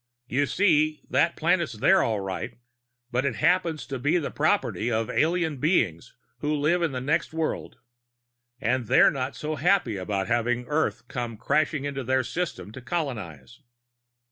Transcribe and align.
"You 0.27 0.47
see, 0.47 1.03
that 1.11 1.35
planet's 1.35 1.73
there, 1.73 2.01
all 2.01 2.21
right. 2.21 2.55
But 3.11 3.23
it 3.23 3.35
happens 3.35 3.85
to 3.85 3.99
be 3.99 4.17
the 4.17 4.31
property 4.31 4.91
of 4.91 5.11
alien 5.11 5.57
beings 5.57 6.15
who 6.39 6.55
live 6.55 6.81
in 6.81 6.91
the 6.91 6.99
next 6.99 7.33
world. 7.35 7.77
And 8.59 8.87
they're 8.87 9.11
not 9.11 9.35
so 9.35 9.57
happy 9.57 9.97
about 9.97 10.25
having 10.25 10.65
Earth 10.65 11.07
come 11.07 11.37
crashing 11.37 11.85
into 11.85 12.03
their 12.03 12.23
system 12.23 12.71
to 12.71 12.81
colonize!" 12.81 13.59